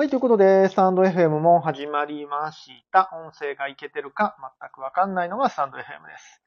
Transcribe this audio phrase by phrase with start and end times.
[0.00, 3.10] はい、ということで、スタンド FM も始まりました。
[3.12, 5.86] 音声がいけてるか全くわかんないのがスタンド FM で
[6.16, 6.42] す。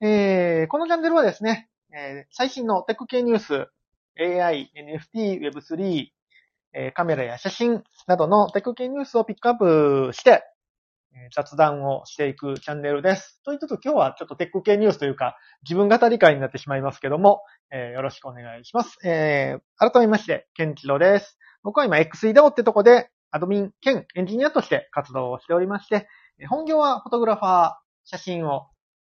[0.00, 3.68] えー、このチャンネルはですね、えー最新のテック系ニュース、
[4.18, 4.72] AI、
[5.14, 6.06] NFT、Web3、
[6.72, 10.42] えーカメラや写真などのテック系ニュースをピックアップして、
[11.12, 13.42] えー雑談をしていくチャンネルです。
[13.44, 18.96] ということで今日はちょっとテック系ニュースというか、自分語り会になってしまいますけども、えーよろしくお願いします。
[19.06, 21.38] えー改めまして、ケンチロです。
[21.66, 26.06] 僕は今 XEDO ってとこでアドミン兼エンジニアとして活動をしておりまして、
[26.48, 28.68] 本業はフォトグラファー、写真を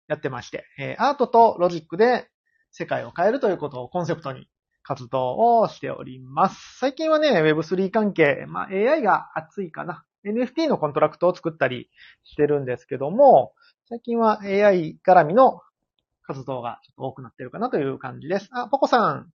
[0.06, 0.66] やってまして、
[0.98, 2.28] アートとロジックで
[2.70, 4.48] 世界を変えるということをコンセプトに
[4.82, 6.78] 活動をしております。
[6.78, 10.04] 最近はね、Web3 関係、まあ AI が熱いかな。
[10.26, 11.88] NFT のコントラクトを作ったり
[12.22, 13.54] してるんですけども、
[13.88, 15.62] 最近は AI 絡みの
[16.22, 18.48] 活動がちょっと多くなってるかなという感じです。
[18.52, 19.32] あ、ポコさん、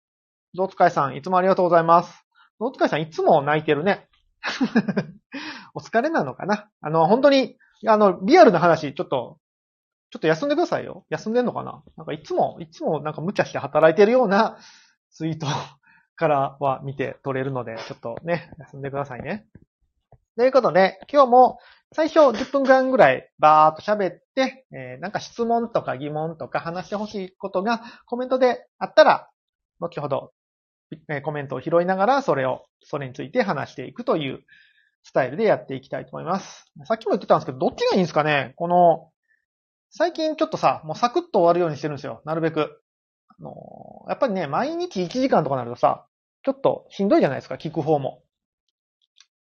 [0.55, 2.22] ゾウツカイさん、いつもありがとうございます。
[2.59, 4.07] ゾウツカイさん、いつも泣いてるね。
[5.73, 6.69] お疲れなのかな？
[6.81, 9.39] あの、本当に、あの、リアルな話、ちょっと、
[10.11, 11.05] ちょっと休んでくださいよ。
[11.09, 11.83] 休んでんのかな？
[11.97, 14.57] なんかいつも、いつもなんか無茶して働いてるような
[15.11, 15.47] ツイート
[16.15, 19.47] からは見て取れるので、ちょっとね、休んでくださいね。
[20.37, 21.59] ということで、今日も
[21.93, 29.29] 最初10分間ぐらいバーっと喋って、えーなんか質問とか疑問とか話してほしいことがコメントであったら、
[29.79, 30.31] 後ほど、
[31.23, 34.43] コメントを拾いながら、それを、それについて話していくという
[35.03, 36.65] スタイルでやっていきたいと思います。
[36.85, 38.53] さっきも言ってたんですけど、どっちがいいんですかね？
[38.55, 39.09] この、
[39.91, 42.21] 最近ちょっとさ、もうサクッと終わるようにしてるんですよ。
[42.25, 42.81] なるべく。
[43.39, 46.05] あのーやっぱりね、毎日1時間とかなるとさ、
[46.43, 48.21] ちょっとしんどいじゃないですか、聞く方も。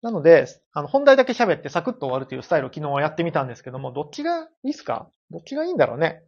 [0.03, 5.09] なので、あの、本題だけ喋ってサクッと終わるというスタイルを昨日やってみたんですけども、どっちがいいっすか？
[5.31, 6.23] どっちがいいんだろうね。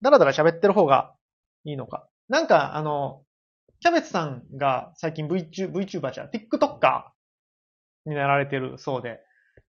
[0.00, 1.12] だらだら喋ってる方が
[1.64, 2.06] いいのか。
[2.28, 3.22] なんか、あの、
[3.82, 7.02] キャベツさんが最近 VTuber、VTuber じゃ、TikToker
[8.06, 9.18] になられてるそうで、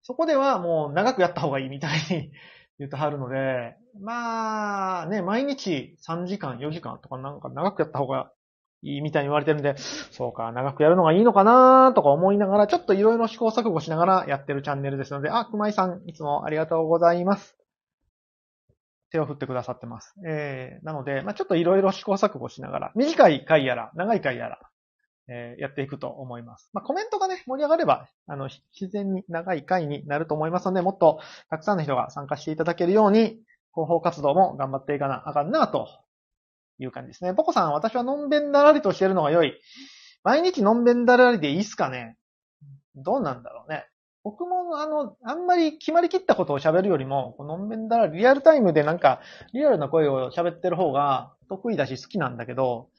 [0.02, 2.32] そこではもう長くやった方がいいみたいに
[2.80, 8.32] 言ってはるので、まあ、ね、毎日3時間、4時間とかなんか長くやった方が
[8.82, 17.58] いいみたいに言われてるんで、そうか、長くやるのがいいのかなとか思いながら、ちょっといろいろ試行錯誤しながらやってるチャンネルですので、あ、熊井さん、いつもありがとうございます。
[19.12, 20.14] 手を振ってくださってます。
[20.28, 24.60] えー、なので、まあちょっといろいろ試行錯誤しながら、短い回やら、長い回やら、
[25.30, 26.70] えーやっていくと思います。
[26.74, 31.20] まあコメントがね、盛り上がれば、あの、自然に長い回になると思いますので、もっと
[31.50, 33.40] たくさんの人が参加していただけるように、
[33.74, 35.88] 広報活動も頑張っていかなあかんなと
[36.80, 37.34] いう感じですね。
[37.34, 39.54] ポコさん、私はのんべんだらりとしてるのが良い。
[40.24, 42.18] 毎日のんべんだらりでいいっすかね？
[42.96, 43.86] どうなんだろうね。
[44.28, 49.22] 僕も、あの、あんまり決まりきったことを喋るよりも、このんべんだら、リアルタイムでなんか、
[49.54, 52.90] リアルな声を喋ってる方が得意だし好きなんだけど、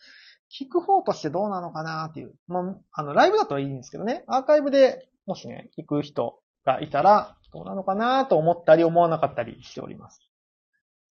[0.50, 2.33] 聞く方としてどうなのかなっていう。
[2.47, 4.25] もう、あの、ライブだといいんですけどね。
[4.27, 10.22] アーカイブでもしね、聞く人がいたら、どうなのかなと思ったり思わなかったりしております。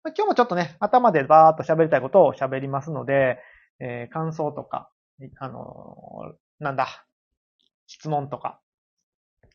[0.03, 3.39] ま今日もちょっとね、頭でバーっと喋りたいことを喋りますので、
[3.79, 4.91] えー感想とか、
[5.39, 7.05] あのーなんだ、
[7.87, 8.59] 質問とか、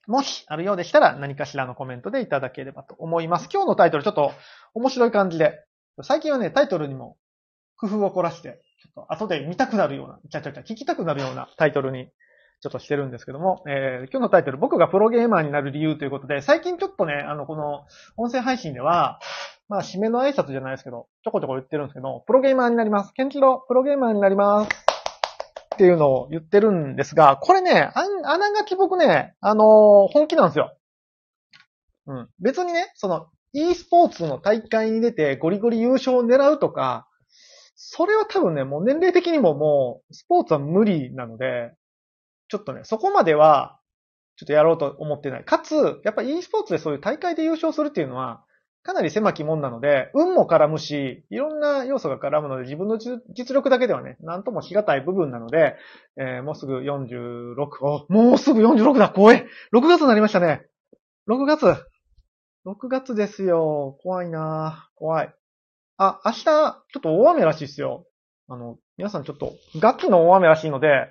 [0.07, 3.49] もしあるようでしたら何かしらのコメントでいただければと思います。
[3.53, 4.33] 今日のタイトルちょっと
[4.75, 5.65] 面白い感じで、
[6.03, 7.17] 最近はね、タイトルにも
[7.77, 12.11] 工夫を凝らして、ちょっと後で見たくなるような、ちゃちゃちゃ聞きたくなるようなタイトルに
[12.61, 19.19] ちょっとしてるんですけども、えー今日のタイトル、僕がプロゲーマーになる理由ということで、最近ちょっとね、あの、この音声配信では、
[19.69, 23.13] まあ、締めの挨拶じゃないですけど、ちょこちょこ言ってるんですけど、プロゲーマーになります。
[23.13, 24.96] ケンチロ、プロゲーマーになります。
[25.77, 30.75] っていうのを言ってるんですが、これね、あ、あながち僕ね、あのー本気なんですよ。
[32.07, 32.29] うん。
[32.41, 37.07] 別にね、その、e スポーツの大会に出てゴリゴリ優勝を狙うとか、
[37.75, 41.75] それは多分ね、もう年齢的にももう、スポーツは無理なので、
[42.49, 43.79] ちょっとね、そこまでは、
[44.37, 45.45] ちょっとやろうと思ってない。
[45.45, 48.46] かつ、やっぱ e スポーツでそういう大会で優勝するっていうのは、
[48.87, 53.21] かなり狭きもんなので、運も絡むし、いろんな要素が絡むので、自分の実
[53.53, 55.75] 力だけではね、なんともしがたい部分なので、
[56.17, 59.45] えーもうすぐ46、お、もうすぐ46だ、怖い
[59.75, 60.67] !6 月になりましたね。
[61.29, 61.67] 6月。
[62.65, 63.99] 6月ですよ。
[64.05, 65.35] 怖いな怖い。
[65.97, 68.07] あ、明日、ちょっと大雨らしいですよ。
[68.49, 71.11] あの、皆さんちょっと、ガチの大雨らしいので、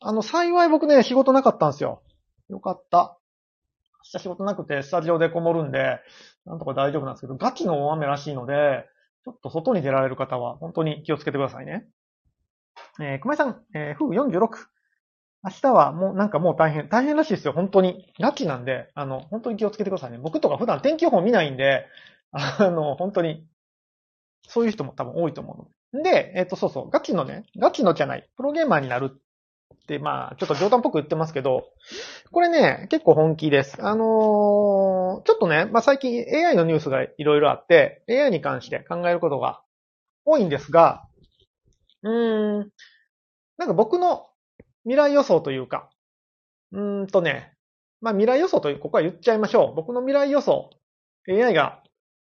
[0.00, 2.02] あの、幸い僕ね、仕事なかったんですよ。
[2.48, 3.18] よかった。
[4.04, 6.00] 明日仕事なくて、スタジオでこもるんで、
[6.44, 8.86] なんとか大丈夫なんですけど、ガチの大雨らしいので、
[9.24, 11.86] ちょっと外に出られる方は、本当に気をつけてくださいね。
[13.00, 14.66] えー、熊井さん、えー、風46。
[15.44, 18.12] 明日はもうなんかもう大変、大変らしいですよ、本当に。
[18.20, 20.18] ガチなんで、あの、本当に気をつけてくださいね。
[20.18, 21.86] 僕とか普段天気予報見ないんで、
[22.32, 23.46] あの、本当に、
[24.48, 26.10] そういう人も多分多いと思うので。
[26.10, 29.20] で、えっ、と、そうそう、ガチのね、ガチのじゃない、プロゲーマーになる
[29.72, 31.64] って、まあ、ちょっと冗談っぽく言ってますけど、
[32.30, 33.76] これね、結構本気です。
[33.80, 39.62] あのーちょっとね、まあ最近 AI のニュースがいろいろあって、AI に関して考えることが
[40.24, 41.04] 多いんですが、
[42.02, 42.70] うーん、
[43.58, 44.26] なんか僕の
[44.84, 45.90] 未来予想というか、
[46.72, 47.54] うーんとね、
[48.00, 49.74] まあ未来予想という、ここは言っちゃいましょう。
[49.76, 50.70] 僕の未来予想、
[51.28, 51.82] AI が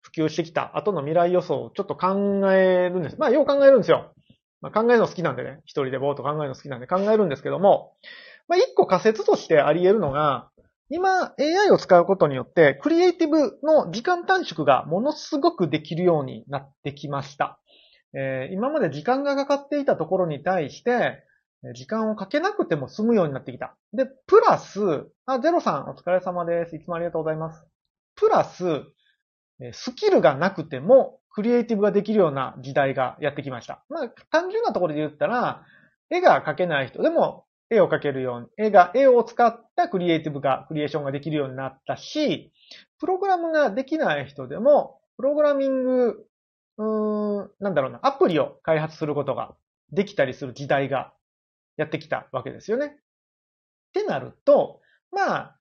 [0.02, 3.16] 普及してきた後の未来予想をちょっと考えるんです。
[3.18, 4.13] まあよう考えるんですよ。
[4.64, 7.92] まあ、考えるの好きなんでね、一人でぼーっと考えるの好きなんで考えるんですけども、
[8.48, 10.48] まあ一個仮説としてあり得るのが、
[10.88, 17.60] 今 AI を使うことによって、クリエイティブの時間短縮がものすごくできるようになってきました。
[18.14, 21.22] えー今まで時間がかかっていたところに対して、
[21.74, 23.76] 時間をかけなくても済むようになってきた。
[23.92, 24.80] で、プラス、
[25.26, 26.76] あ、ゼロさんお疲れ様です。
[26.76, 27.66] いつもありがとうございます。
[28.16, 28.64] プラス、
[29.72, 33.84] スキルがなくても、クリエイティブができるような時代がやってきました。
[33.88, 35.64] まあ、単純なところで言ったら、
[36.10, 42.52] 絵が描けない人でも絵を描けるように、絵が、絵を使ったクリエイティブが、クリエーションができるようになったし、
[43.00, 46.26] プログラムができない人でも、プログラミング、
[46.78, 49.54] うーん、なんだろうな、アプリを開発することが
[49.92, 51.12] できたりする時代が
[51.76, 52.86] やってきたわけですよね。
[52.86, 52.90] っ
[53.92, 55.58] てなると、まあ、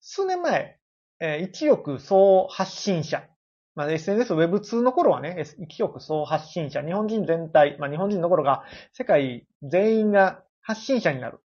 [0.00, 0.78] 数年前、
[1.20, 3.28] えー一億総発信者。
[3.78, 6.82] まあ、SNS Web2 の頃はね、S- 一億総発信者。
[6.82, 11.38] 日本人全体、まあ、日本人の頃が世界全員が発信者になる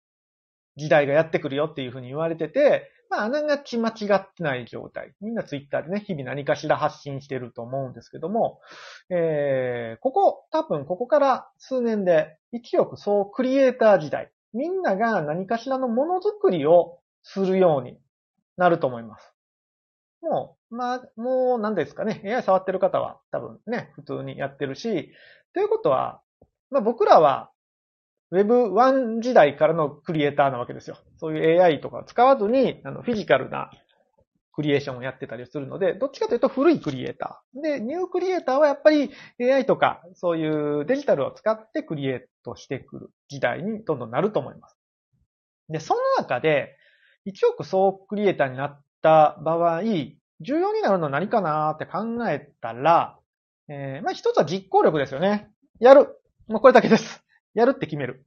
[0.77, 5.13] 時代がやってくるよっていうふうに言われてて、まあ、あながち間違ってない状態。
[5.21, 8.61] みんなツイッターでね、日々何かしら発信してると思うんですけども、
[9.11, 14.33] えー、ここ、多分ここから数年で一億総クリエイター時代。
[14.55, 17.99] みんなが何かしらのものづくりをするように
[18.57, 19.35] なると思います。
[20.23, 22.23] もう、まあ、もう何ですかね。
[22.25, 25.13] AI 触ってる方は多分ね、普通にやってるし、
[25.53, 26.23] ということは、
[26.71, 27.51] まあ僕らは
[28.33, 30.97] Web1 時代からのクリエイターなわけですよ。
[31.19, 33.71] そういう AI とか使わずに、あの、フィジカルな
[34.55, 37.61] クリエーションをやってたりするので、どっちかというと古いクリエイター。
[37.61, 39.11] で、ニュークリエイターはやっぱり
[39.41, 44.79] AI とか、そういうデジタルを使ってクリエイトしてくる時代にどんどんなると思います。
[45.69, 46.77] で、その中で、
[47.27, 49.83] 1億総クリエイターになった場合、
[50.41, 53.19] 重要になるのは何かなって考えたら、
[53.69, 55.51] えーまあ一つは実行力ですよね。
[55.81, 56.09] やる。
[56.49, 57.25] もうこれだけです。
[57.55, 58.25] やるって決める。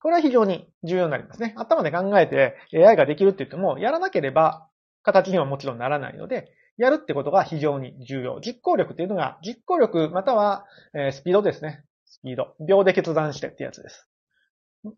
[0.00, 1.54] これは非常に重要になりますね。
[1.56, 4.68] 頭で考えて AI ができるって言っても、やらなければ
[5.02, 8.40] 形にはもちろんならないので、やるってことが非常に重要。
[8.40, 11.84] 実行力っていうのが、実行力または、えスピードですね。
[12.06, 12.54] スピード。
[12.64, 14.08] 秒で決断してってやつです。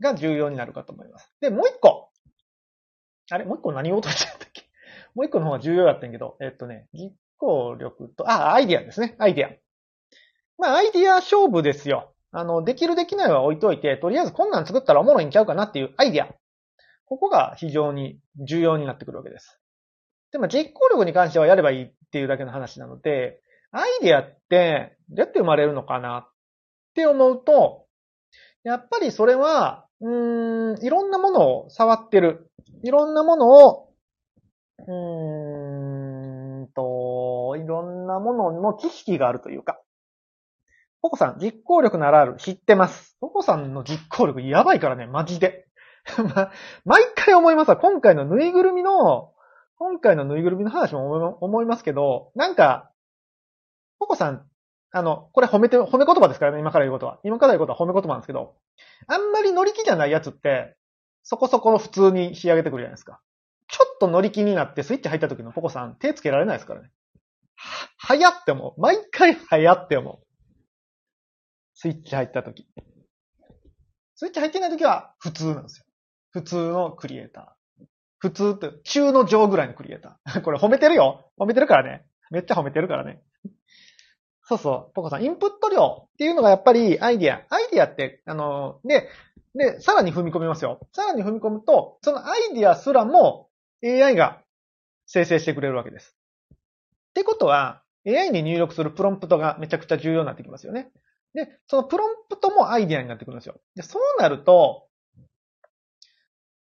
[0.01, 1.33] が重要になるかと思います。
[1.41, 2.10] で、もう一個。
[3.31, 4.63] あれもう一個何を落としちゃったっけ？
[5.15, 9.17] もう一個の方が重要だったんけど、えっとね、実行力と、あ、アイディアですね。
[9.19, 9.51] アイディア。
[10.59, 12.15] まあ、アイディア勝負ですよ。
[12.33, 16.29] あの、できるできないは置いといて、とりあえずこんなん作ったらおもろいんちゃうかなっていうアイディア。
[17.07, 19.59] ここが非常に重要になってくるわけです。
[20.31, 23.41] でも実行力に関してはやればいいっていうだけの話なので、
[23.73, 26.33] アイディアってどうやって生まれるのかなっ
[26.95, 27.87] て思うと、
[28.63, 32.50] やっぱりそれは、うん、いろんなものを触ってる。
[32.83, 33.89] いろんなものを、
[34.79, 39.81] うーんと、いろんなものの知識があるというか。
[41.03, 42.37] ポコさん、実行力ならある。
[42.39, 43.17] 知ってます。
[43.21, 45.67] ポコさんの実行力やばいからね、マジで。
[46.35, 46.51] ま
[46.85, 47.77] 毎回思いますわ。
[47.77, 49.33] 今回のぬいぐるみの、
[49.79, 52.91] 今回のぬいぐるみの話も思いますけど、なんか、
[53.99, 54.47] ポコさん、
[54.93, 57.19] あの、これ褒めて、褒め言葉ですからね、今から言うことは。
[57.23, 58.57] 今から言うことは褒め言葉なんですけど、
[59.07, 60.77] あんまり乗り気じゃないやつって、
[61.23, 63.21] そこそこの普通に仕上げてくるじゃないですか。
[63.69, 66.91] ちょっと乗り気になってスイッチ入った時のポコさん、手つけられないですからね。
[67.55, 68.81] は、早って思う。
[68.81, 70.27] 毎回早って思う。
[71.75, 72.67] スイッチ入った時。
[74.17, 75.85] スイッチ入ってない時は普通なんですよ。
[76.33, 77.85] 普通のクリエイター。
[78.19, 80.41] 普通って、中の上ぐらいのクリエイター。
[80.45, 81.31] これ褒めてるよ。
[81.39, 82.07] 褒めてるからね。
[82.31, 83.23] めっちゃ褒めてるからね。
[84.43, 87.47] そうそう、ポコさん、インプット量っていうのがやっぱりアイディア。
[87.49, 89.09] アイディアって、あの、で、
[89.55, 90.81] で、さらに踏み込みますよ。
[90.93, 93.49] さらに踏み込むと、そのアイディアすらも
[93.85, 94.43] AI が
[95.07, 96.17] 生成してくれるわけです。
[96.53, 96.57] っ
[97.15, 100.91] てことは、AI に入力するプロンプトがめちゃくちゃ重要になってきますよね。
[101.35, 103.61] で、そのプロンプトもアイディアになってくるんですよ。
[103.75, 104.87] で、そうなると、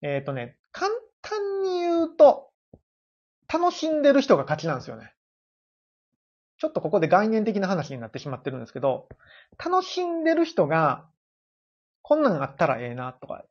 [0.03, 0.91] えっ、とね、簡
[1.23, 2.51] 単に言うと、
[3.53, 5.13] 楽しんでる人が勝ちなんですよね。
[6.59, 9.09] ちょっとここで概念的な話になってしまってるんですけど、
[9.65, 11.07] 楽しんでる人が、
[12.09, 13.45] こんなんあったらええなとか、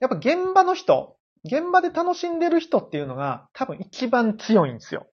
[0.00, 5.06] やっぱ現場の人、現場で楽しんでる人っていうのが多分一番強いんですよ。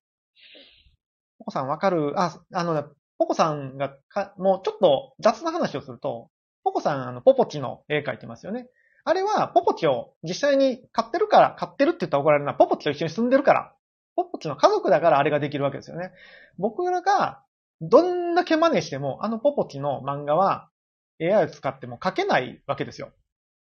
[1.38, 2.20] ポコさんわかる？
[2.20, 2.86] あ、あの、
[3.20, 6.32] ポコさんがか、もうちょっと雑な話をすると、
[6.63, 8.68] ポコさんあの、ポポチの絵描いてますよね。
[9.04, 12.56] あれは、ポポチを実際に飼ってるから、飼ってるって言ったら怒られるな。
[12.56, 13.74] ポポチと一緒に住んでるから。
[14.16, 16.13] ポポチの家族だからあれができるわけですよね。
[16.58, 17.44] 僕らが、
[17.80, 20.70] どんだけ真似しても、あのポポチの漫画は
[21.22, 23.12] AI を使っても描けないわけですよ。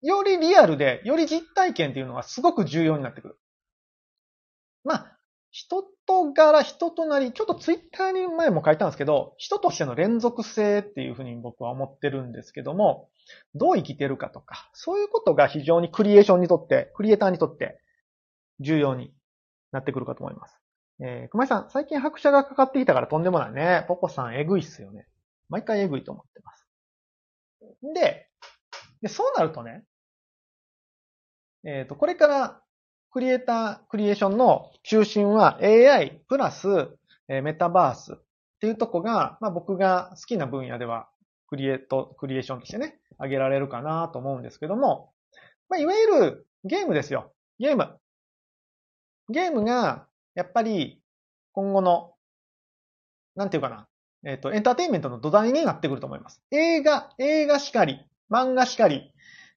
[0.01, 3.39] よりリアルで、より実体験っていうのがすごく重要になってくる。
[4.83, 5.17] まあ、
[5.51, 13.09] 人と柄、人となり、ちょっとツイッターに前も書いたんですけど、人としての連続性っていうふうに僕は思ってるんですけども、
[13.55, 17.79] どう生きてるかとか、そういうことが非常にクリエーションにとって、クリエイターにとって
[18.59, 19.13] 重要に
[19.71, 20.59] なってくるかと思います。
[20.99, 23.85] えー、熊井さん、最近拍車がかかってきたからとんでもないね。
[23.87, 25.07] ポコさん、えぐいっすよね。
[25.49, 26.62] 毎回えぐいと思ってます。
[27.93, 28.27] で、
[29.01, 29.83] でそうなるとね、
[31.65, 32.61] えっ、ー、と、これから
[33.11, 36.67] クリエイター、クリエーションの中心は AI プラス、
[37.29, 38.15] えメタバースっ
[38.59, 41.07] ていうとこが、まあ僕が好きな分野では
[41.47, 45.13] クリエイト、クリエーションとしてね、挙げられるかなと思うんですけども、
[45.69, 47.33] まあいわゆるゲームですよ。
[47.59, 47.97] ゲーム。
[49.29, 51.01] ゲームが、やっぱり
[51.53, 52.15] 今後の、
[53.35, 53.87] なんていうかな、
[54.25, 56.41] えっ、ー、と、エンターテインメントの土台になってくると思います。
[56.51, 59.13] 映画、映画しかり、漫画しかり、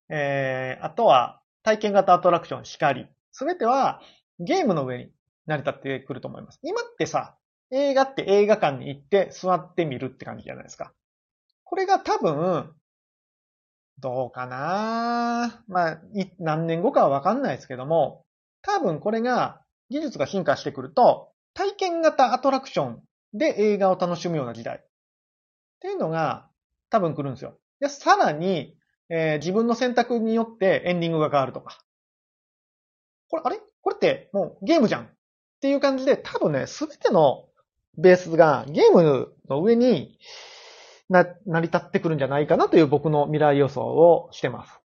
[0.09, 4.01] えー、あとは体験型アトラクションしかり、すべては
[4.39, 5.11] ゲームの上に
[5.47, 6.61] 成り立ってくると思います。
[6.63, 7.37] 今ってさ、
[7.71, 10.93] 映画って映画館に行って座ってみるって感じじゃないですか。
[11.65, 12.73] これが多分、
[13.99, 15.65] どうかな？
[15.69, 16.01] まあ、
[16.39, 18.25] 何年後かはわかんないですけども、
[18.63, 23.03] 多分これが技術が進化してくると、体験型アトラクション
[23.33, 24.81] で映画を楽しむような時代っ
[25.81, 26.49] ていうのが
[26.91, 27.59] 多分来るんですよ。
[27.81, 28.77] で、さらに、
[29.09, 31.79] えー、自分の選択によってエンディングが変わるとか。
[33.29, 33.61] これ、あれ？
[33.83, 35.09] これってもうゲームじゃんっ
[35.61, 37.45] ていう感じで、多分ね、すべての
[37.99, 40.19] ベースがゲームの上に
[41.09, 44.81] な、成り立ってくるんじゃないかなという僕の未来予想をしてます。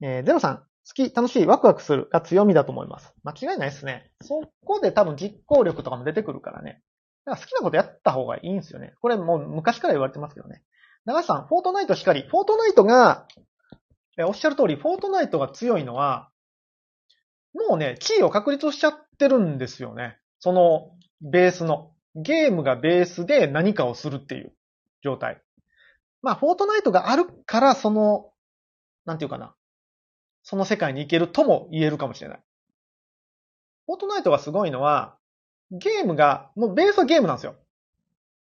[0.00, 3.12] えー、ゼロさん、好き、楽しい、ワクワクするが強みだと思います。
[3.24, 4.12] 間違いないですね。
[4.22, 6.82] そこで多分実行力とかも出てくるからね。
[7.26, 8.94] だから好きなことやった方がいいんですよね。
[9.02, 10.62] これもう昔から言われてますけどね。
[11.04, 12.22] 長橋さん、フォートナイトしかり。
[12.22, 13.26] フォートナイトが、
[14.18, 16.30] えおっしゃる通り、フォートナイトが強いのは、
[17.54, 20.18] もうね、地位を確立しちゃってるんですよね。
[20.38, 20.90] その
[21.20, 21.92] ベースの。
[22.18, 24.54] ゲームがベースで何かをするっていう
[25.02, 25.42] 状態。
[26.22, 28.32] まあ、フォートナイトがあるから、その、
[29.04, 29.54] なんていうかな。
[30.42, 32.42] その世界に行けるとも言えるかもしれない。
[33.86, 35.18] フォートナイトがすごいのは、
[35.70, 37.56] ゲームが、もうベースはゲームなんですよ。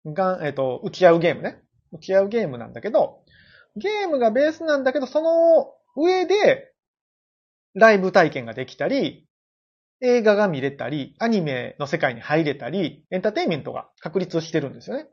[0.05, 1.61] が、えっ、ー、と、打ち合うゲームね。
[1.91, 3.23] 打ち合うゲームなんだけど、
[3.75, 6.73] ゲームがベースなんだけど、その上で
[7.73, 9.27] ライブ体験ができたり、
[10.01, 15.07] 映画が見れたり、アニメの世界に入れたり、エンターテインメントが確立してるんですよね。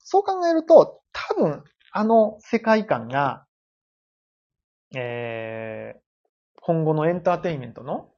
[0.00, 3.46] そう考えると、多分、あの世界観が、
[4.96, 6.00] えー、
[6.60, 8.10] 今後のエンターテインメントの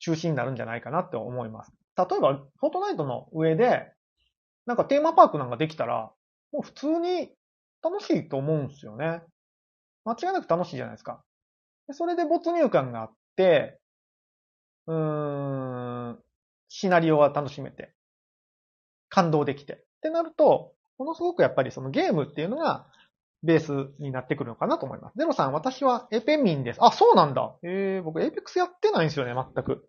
[0.00, 1.72] 中心になるんじゃないかなって思います。
[1.96, 3.92] 例えば、フォートナイトの上で、
[4.66, 6.10] なんかテーマパークなんかできたら、
[6.52, 7.30] もう普通に
[7.82, 9.22] 楽しいと思うんですよね。
[10.04, 11.22] 間違いなく楽しいじゃないですか。
[11.92, 13.78] それで没入感があって、
[14.86, 16.18] うーん、
[16.68, 17.92] シナリオは楽しめて、
[19.08, 19.74] 感動できて。
[19.74, 22.86] ってなると、ものすごくやっぱりそのゲームっていうのが
[23.42, 25.14] ベースになってくるのかなと思います。
[25.16, 26.78] ゼロさん、私はエペ民です。
[26.80, 27.56] あ、そうなんだ。
[27.62, 29.88] えー、僕エイペックスやってないんですよね、全く。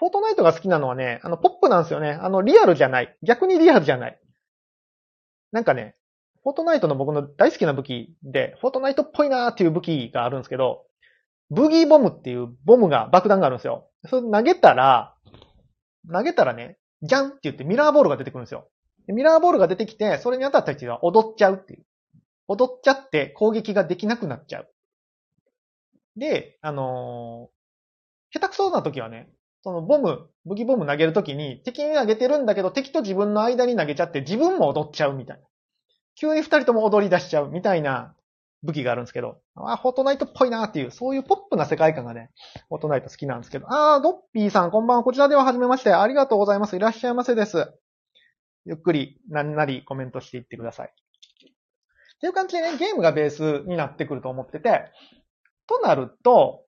[0.00, 2.12] フォートナイトが好きなのはね、あの、ポップなんですよね。
[2.12, 3.14] あの、リアルじゃない。
[3.22, 4.18] 逆にリアルじゃない。
[5.52, 5.94] なんかね、
[6.42, 10.86] フォートナイトの僕の大好きな武器で、フォートナイトっぽいなーっていう武器があるんですけど、
[11.50, 13.90] ブギーボムっていうボムが、爆弾があるんですよ。
[14.06, 15.14] それ投げたら、
[16.10, 18.70] 投げたらね、ジャンって言ってミラーボールが出てくるんですよ。
[19.06, 21.84] ミラーボールが出てきて、それに当たった人は踊っちゃうっていう。
[22.48, 24.70] 踊っちゃって攻撃ができなくなっちゃう。
[26.16, 29.28] で、あのー、下手くそな時はね、
[29.62, 35.42] そのボム、武器ボム投げるときに敵に投げてるんだけど敵と自分の間に投げちゃって自分も踊っちゃうみたいな。
[36.16, 38.14] 急に二人とも踊り出しちゃうみたいな
[38.62, 42.30] 武器があるんですけど、あ、フォートナイトっぽいなっていう、そういうポップな世界観がね、
[42.68, 45.04] フォートナイト好きなんですけど、あー、ドッピーさんこんばんは。
[45.04, 45.92] こちらでは初めまして。
[45.92, 46.76] ありがとうございます。
[46.76, 47.72] いらっしゃいませです。
[48.66, 50.88] ゆっくり、なんなりコメントしていってください。
[50.88, 54.92] っていう感じでね、ゲームがベースになってくると思ってて、
[55.66, 56.64] となると、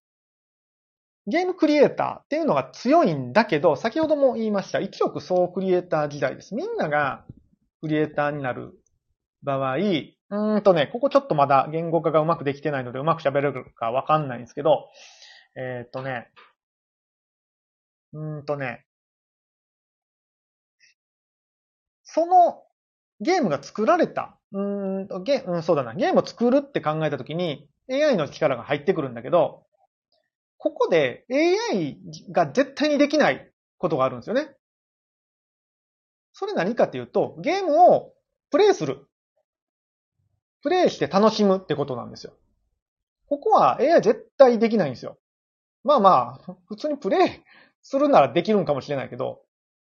[1.27, 6.55] ゲームクリエイターっていうのが強いんだけど、先ほども言いました、一億総クリエイター時代です。
[6.55, 7.25] みんなが
[7.81, 8.73] クリエイターになる
[9.43, 9.77] 場合、
[10.31, 14.89] うんとね、ここちょっとまだ言語化がうまくできてないのでうまく喋れるかわかんないんですけど、
[15.57, 16.29] えー、っとね、
[18.13, 18.85] うんとね、
[22.05, 22.63] その
[23.21, 24.61] ゲームが作られた、う
[25.03, 29.62] んとゲ、うん、そうだな、ゲームを作るって考えたときに、AI の力が入ってくるんだけど、
[30.63, 31.99] ここで AI
[32.31, 34.55] が絶対にできないことがあるんですよね。
[36.33, 38.13] それ何かっていうと、ゲームを
[38.49, 39.09] プレイする。
[40.63, 42.35] プレイして楽しむってことなんですよ。
[43.27, 45.19] ここは AI 絶対できないんですよ。
[45.83, 47.31] まあまあ、普通にプレイ
[47.83, 49.43] するならできるんかもしれないけど、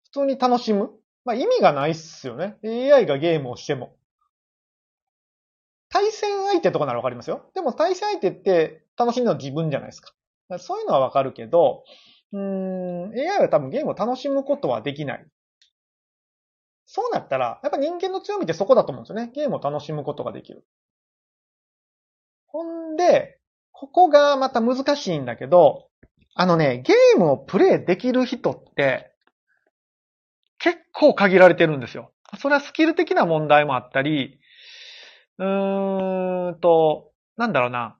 [0.04, 0.90] 普通に楽しむ
[1.25, 2.58] まあ意味がないっすよね。
[2.62, 3.96] AI がゲームをしても。
[5.88, 7.50] 対戦相手とかならわかりますよ。
[7.54, 10.12] でも対戦相手って楽しんだの自分じゃないですか。
[10.58, 11.84] そういうのはわかるけど、
[12.32, 15.26] うーん、AI は多分ゲームを楽しむことはできない。
[16.86, 19.30] そうなったら、やっぱ人間の強みってそこだと思うんですよね。
[19.34, 20.64] ゲームを楽しむことができる。
[22.46, 23.38] ほんで、
[23.72, 25.88] ここがまた難しいんだけど、
[26.34, 29.12] あのね、ゲームをプレイできる人って、
[30.58, 32.12] 結構限られてるんですよ。
[32.38, 34.38] それはスキル的な問題もあったり、
[35.38, 37.96] うーんと、なんだろうな。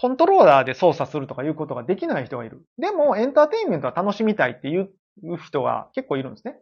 [0.00, 2.64] コントローラーで操作するとかいうことができない人がいる。
[2.78, 4.88] でも、エンターテインメントは楽しみたいっていう
[5.44, 6.58] 人が結構いるんですね。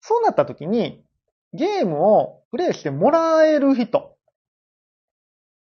[0.00, 1.04] そうなった時に、
[1.52, 4.16] ゲームをプレイしてもらえる人っ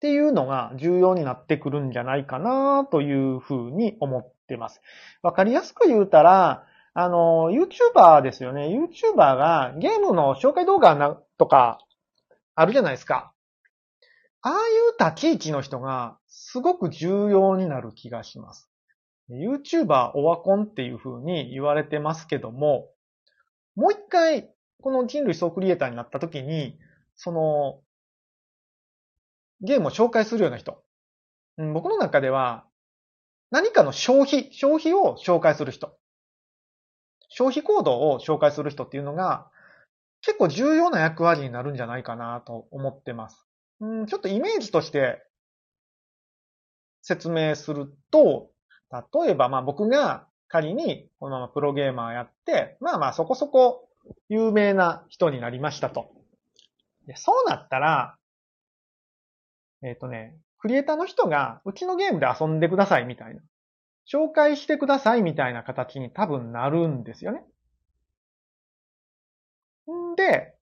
[0.02, 4.82] ていうのが重要になってくるんじゃないかなというふうに思ってます。
[5.22, 8.68] わかりやすく言うたら、あの、YouTuber ですよね。
[8.68, 11.80] YouTuber がゲームの紹介動画とか
[12.56, 13.32] あるじゃないですか。
[14.42, 18.70] ああいう立ち位置の人がすごく重要になる気がします。
[19.30, 22.90] YouTuber オワコンっていう風に言われてますけども、
[23.76, 24.50] もう一回
[24.82, 26.78] この人類総クリエイターになった時に、
[27.16, 27.82] その、
[29.62, 30.82] ゲームを紹介するような人。
[31.58, 32.66] 僕の中では、
[33.52, 35.98] 何かの消費、消費を紹介する人。
[37.28, 39.50] 消費行動を紹介する人っていうのが、
[40.22, 43.49] 結構重要な役割になるんじゃないかなと思ってます。
[43.82, 45.24] うん、ちょっとイメージとして
[47.02, 48.50] 説明すると、
[48.92, 53.88] 例えばまあ僕が仮にこのままプロゲーマーやって、まあまあそこそこ
[54.30, 56.12] 有名な人になりましたと。
[57.08, 58.18] でそうなったら、
[59.82, 63.42] えっ、ー、とね、クリエイターの人がうちのゲームで遊んでくださいみたいな。
[64.12, 67.44] 紹介してくださいみたいな形に多分なるんですよね。
[69.90, 70.56] んで、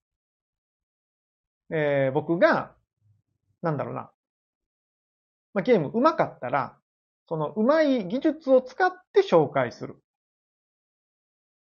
[1.70, 2.74] えー、僕が、
[3.62, 4.10] なんだろうな。
[5.54, 6.78] まあ、ゲーム上手かったら、
[7.28, 9.96] その上手い技術を使って紹介する。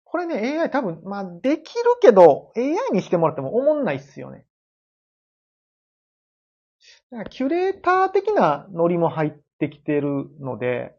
[0.04, 4.45] これね、AI 多分、まあ、できるけど、AI にしてもらっても思んないっすよね。
[7.12, 10.95] だからキュレーター的なノリも入ってきてるので、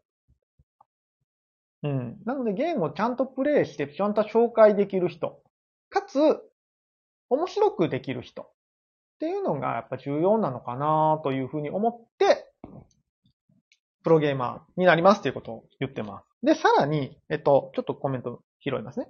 [1.83, 2.17] うん。
[2.25, 5.41] なのでゲームをちゃんとプレイして、ちゃんと紹介できる人。
[5.89, 6.17] かつ、
[7.29, 8.49] 面白くできる人。
[9.17, 12.45] っていうのがやっぱ重要なのかなというふうに思って、
[14.03, 16.45] プロゲーマーになりますっていうことを言ってます。
[16.45, 19.07] で、さらに、えっと、ちょっとコメント拾いますね。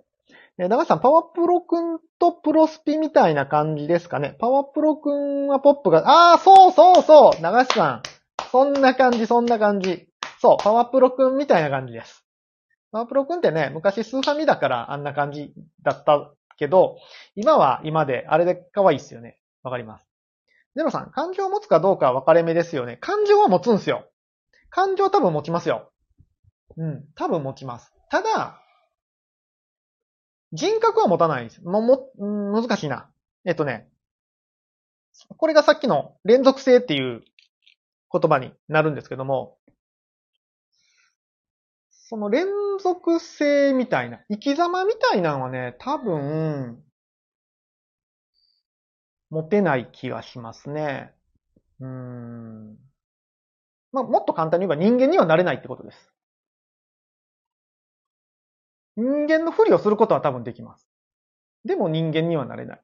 [0.60, 4.38] え、長橋さん、パワプロくんとプロスピみたいな感じですかね。
[4.40, 8.02] パワプロくんはポップが、ああ、そうそうそう長橋さん。
[8.50, 10.08] そんな感じ、そんな感じ。
[10.40, 12.26] そう、パワプロくんみたいな感じです。
[12.92, 16.98] パワプロくんってね、昔スーファミだからあんな感じだったけど、
[17.36, 19.37] 今は今で、あれで可愛いっすよね。
[19.68, 20.08] わかります。
[20.76, 22.98] ゼロさん、感情を持つかどうかは分かれ目ですよね。
[22.98, 24.08] 感情は持つんですよ。
[24.70, 25.92] 感情多分持ちますよ。
[26.78, 27.92] うん、多分持ちます。
[28.10, 28.62] ただ、
[30.54, 31.62] 人格は持たないんです。
[31.62, 33.10] も、も、難しいな。
[33.46, 33.90] えっとね、
[35.38, 37.24] これがさっきの連続性っていう
[38.12, 39.58] 言葉になるんですけども、
[41.90, 42.48] その連
[42.82, 46.82] 続性みたいな、生き様みたいなのはね、多分、
[49.30, 51.14] 持てない気がしますね。
[51.80, 52.78] うん。
[53.92, 56.12] まあ、もっと簡単に言えば人間にはなれないってことです。
[58.96, 60.88] 人間のふりをすることは多分できます。
[61.66, 62.82] でも人間にはなれない。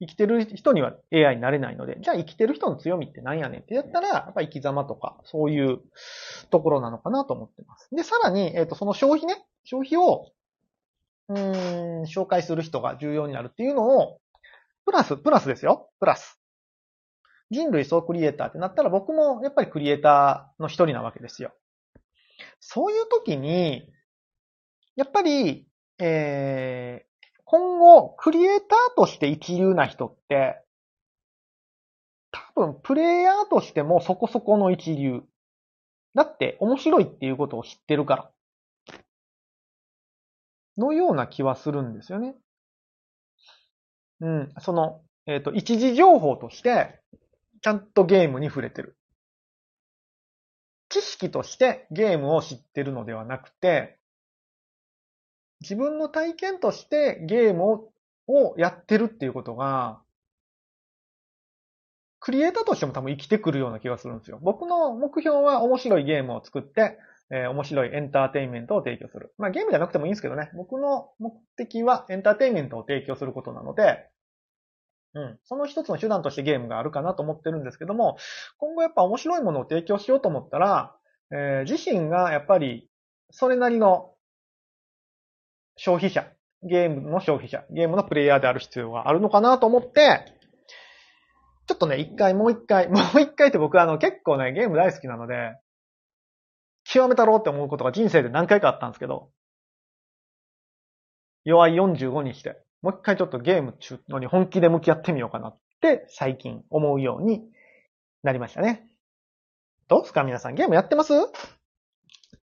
[0.00, 5.80] 生きてる人には AI になれないので、じゃあ生きてる人の強みって何やねんってやったら、やっぱ生き様とか、そういう
[6.50, 7.88] ところなのかなと思ってます。
[7.94, 10.26] で、さらに、えっ、ー、と、その消費ね、消費を、
[11.28, 14.20] うーん、紹介する人が重要になるっていうのを、
[14.86, 15.90] プラス、プラスですよ。
[16.00, 16.40] プラス。
[17.50, 21.52] 人類総クリエイターってなったら僕もやっぱりクリエイターの一人なわけですよ。
[22.60, 23.92] そういう時に、
[24.94, 25.68] やっぱり、
[25.98, 27.06] えー
[27.48, 30.60] 今後、クリエイターとして一流な人って、
[32.32, 35.22] 多分、プレイヤーとしてもそこそこの一流。
[36.16, 38.30] だって、面白いっていうことを知ってるから。
[40.76, 42.34] のような気はするんですよね。
[44.20, 47.00] うん、その、えっ、ー、と、一時情報として、
[47.62, 48.96] ちゃんとゲームに触れてる。
[50.88, 53.98] 知識としてゲームを知ってるのではなくて、
[55.60, 57.92] 自分の体験としてゲームを
[58.28, 60.00] をやってるっていうことが、
[62.18, 64.38] クリエイターとしても多分生きてくるような気がするんですよ。
[64.42, 66.98] 僕の目標は面白いゲームを作って、
[67.30, 69.34] えー、面白いエンターテインメントを提供する。
[69.38, 70.50] まあゲームじゃなくてもいいんですけどね。
[70.54, 74.08] 僕の目的はエンターテインメントを提供することなので、
[75.14, 75.38] うん。
[75.44, 78.18] その一つの手段としてゲームがあるかなと思ってるんですけども、
[78.58, 80.94] 今後やっぱ面白いものを提供しようと思ったら、
[81.32, 82.88] えー、自身がやっぱり
[83.30, 84.12] それなりの
[85.76, 86.26] 消費者、
[86.62, 90.32] ゲームの消費者、ゲームのプレイヤーである必要があるのかなと思って、
[91.66, 95.56] ちょっとね、一回、もう一回、もう一回って僕はあの結構ね、ゲーム大好きなので、
[96.88, 99.30] 極めたろうって思うことが人生で何回かあったんですけど、
[101.44, 107.42] 弱い45にして、もう一回ちょっとゲーム中のに本気で向き合ってみようかなって最近思うように
[108.22, 108.86] なりましたね。
[109.88, 110.22] どうですか？
[110.24, 111.12] 皆さんゲームやってます？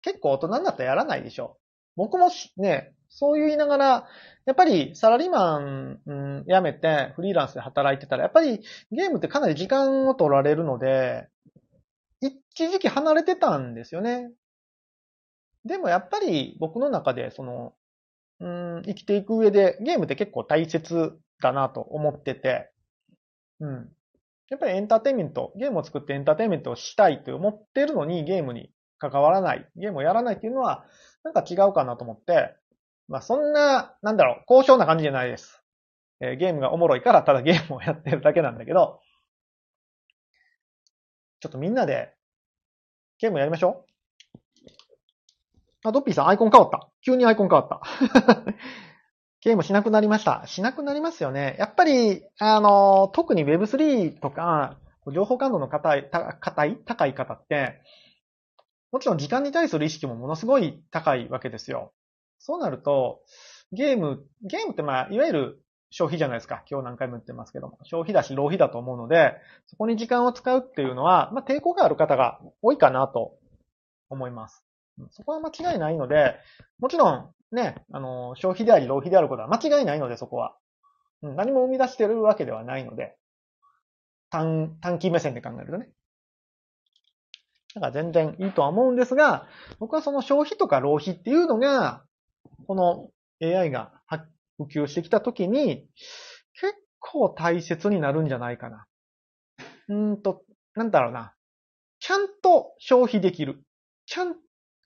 [0.02, 1.58] 結構大人になったらやらないでしょ。
[1.96, 4.08] 僕もね、そう言いながら、
[4.46, 8.60] やっぱりサラリーマン、うん、辞めてフリーランスで働いてたら、やっぱり
[8.92, 11.28] ゲームってかなり時間を取られるので、
[12.20, 14.30] 一時期離れてたんですよね。
[15.64, 17.74] でもやっぱり僕の中で、その、
[18.40, 22.70] うん、生きていく上でゲームって結構大切だなと思ってて、
[23.60, 23.88] うん。
[24.48, 30.84] やっぱりエンターテインメント、ゲームを作ってエンターテインメントをしたいと思ってるのにゲームに関わらない、ゲームをやらないっていうのは、
[31.22, 32.54] なんか違うかなと思って、
[33.08, 35.62] まあそんな、なんだろう、高尚な感じじゃないです。
[36.20, 39.00] えー、ゲームがおもろいからただゲームをやってるだけなんだけど、
[41.40, 42.14] ちょっとみんなで
[43.18, 43.90] ゲームやりましょう。
[45.84, 46.88] あ、ドッピーさんアイコン変わった。
[47.04, 47.80] 急にアイコン変わった。
[49.40, 50.46] ゲームしなくなりました。
[50.46, 51.56] しなくなりますよね。
[51.58, 54.76] やっぱり、あの、特に Web3 とか、
[55.10, 57.80] 情報感度の高い、高い、高い方って、
[58.92, 61.92] もちろん時間に対する意識もものすごい高いわけですよ。
[62.38, 63.22] そうなると、
[63.72, 66.62] ゲーム、ゲームってまあ、いわゆる消費じゃないですか。
[66.70, 67.78] 今日何回も言ってますけども。
[67.82, 69.34] 消費だし浪費だと思うので、
[69.66, 73.36] そこに時間を使うっていうのは、まあ、抵抗がある方が多いかなと
[74.08, 74.64] 思います。
[75.10, 76.36] そこは間違いないので、
[76.78, 80.56] もちろん、ね、あの、消費であり浪費であることは間違いないので、そこは。
[81.22, 83.16] 何も生み出してるわけではないので、
[84.30, 85.90] 短、短期目線で考えるとね。
[87.74, 89.46] だから全然いいとは思うんですが、
[89.78, 92.04] 僕はその消費とか浪費っていうのが、
[92.66, 93.10] この
[93.42, 94.24] AI が発
[94.66, 95.86] 普及してきたときに、
[96.54, 98.86] 結構大切になるんじゃないかな。
[99.88, 100.42] うんと、
[100.74, 101.34] なんだろうな。
[101.98, 103.62] ちゃんと消費できる。
[104.06, 104.36] ちゃん、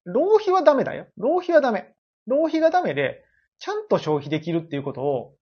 [0.05, 1.09] 浪費はダメだよ。
[1.17, 1.95] 浪費はダメ。
[2.27, 3.25] 浪費がダメで、
[3.59, 5.37] ちゃんと消費できるっていうことを、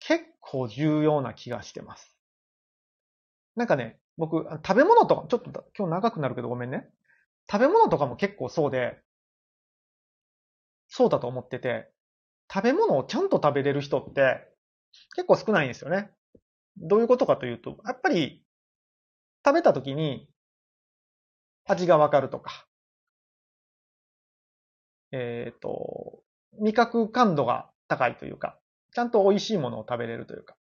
[0.00, 2.16] 結構重要な気がしてます。
[3.56, 6.88] なんかね、僕、食べ物とか、ちょっと今日長くなるけどごめんね。
[7.50, 9.00] 食べ物とかも結構そうで、
[10.88, 11.90] そうだと思ってて、
[12.52, 14.48] 食べ物をちゃんと食べれる人って
[15.14, 16.10] 結構少ないんですよね。
[16.76, 18.42] どういうことかというと、やっぱり
[19.44, 20.28] 食べた時に
[21.66, 22.66] 味がわかるとか、
[25.12, 26.20] えっ、ー、と、
[26.60, 28.58] 味覚感度が高いというか、
[28.92, 30.56] ちゃんと美味しいものを食べれるというか、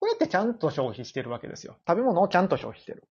[0.00, 1.76] これってちゃんと消費してるわけですよ。
[1.86, 3.04] 食べ物をちゃんと消費してる。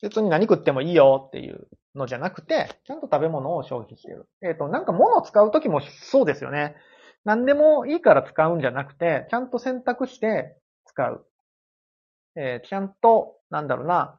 [0.00, 4.26] 別に何食ってもいいよっていうのじゃなくて、ちゃんと食べ物を消費している。
[4.42, 6.76] えっ、ー、と、なんか物を使うときもそうですよね。
[7.24, 11.26] 何でもいいから使うんじゃなくて、ちゃんと選択して使う。
[12.36, 14.18] えー、ちゃんと、なんだろうな、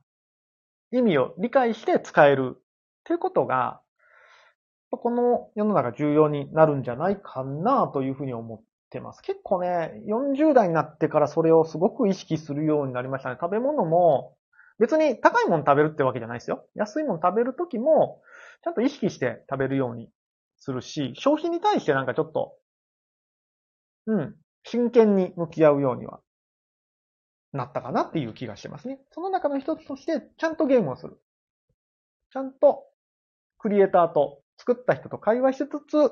[0.91, 2.61] 意味を理解して使えるっ
[3.03, 3.81] ていうことが、
[4.91, 9.21] この世の中重要になるんじゃないかなというふうに思ってます。
[9.21, 13.37] 結構ね、40代になってからそれをすごく意識するようになりましたね。
[13.39, 14.34] 食べ物も、
[14.79, 16.67] 別に高いもの食べるってわけじゃないですよ。
[16.75, 18.21] 安いもの食べるときも、
[18.63, 20.09] ちゃんと意識して食べるように
[20.57, 22.53] するし、消費に対してなんかちょっと、
[24.07, 26.19] うん、真剣に向き合うようには
[27.53, 28.99] なったかなっていう気がしてますね。
[29.11, 31.19] その中の一つとして、ちゃんとゲームをする。
[32.31, 32.83] ちゃんと、
[33.57, 36.11] クリエイターと作った人と会話しつつ、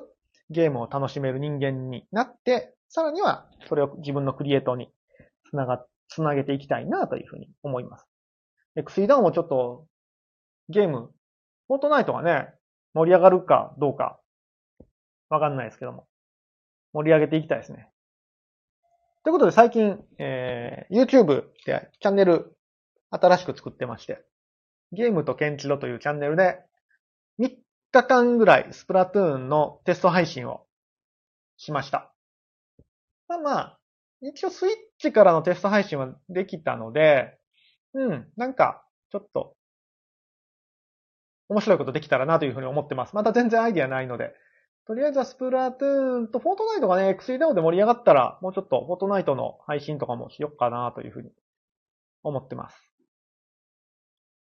[0.50, 4.90] ゲームを楽しめる人間になって、さらには、それを自分のクリエイトに
[5.50, 8.06] つなが、つなげていきたいなというふうに思います。
[8.76, 9.86] XE ダウンもちょっと、
[10.68, 11.10] ゲーム、
[11.68, 12.48] フォートナイトがね、
[12.94, 14.20] 盛り上がるかどうか、
[15.28, 16.06] わかんないですけども、
[16.92, 17.88] 盛り上げていきたいですね。
[19.24, 22.56] ということで最近、えー、YouTube でチャンネル
[23.10, 24.22] 新しく作ってまして、
[24.92, 26.60] ゲームとケンチロというチャンネルで、
[27.40, 27.50] 3
[27.92, 30.66] 日間ぐらいスプラトゥーンのテスト配信を
[31.56, 32.12] しました。
[33.28, 33.78] まあまあ、
[34.20, 37.38] 一応スイッチからのテスト配信はできたので、
[37.94, 39.56] うん、なんか、ちょっと、
[41.48, 43.14] 面白いことできたらなというふうに思ってます。
[43.14, 44.34] まだ全然アイディアないので。
[44.86, 51.30] とりあえずはスプラトゥーンとフォートナイトがね、X3 デモで盛り上がったら、もうちょっとフォートナイトの配信とかもしよっかなというふうに
[52.22, 52.76] 思ってます。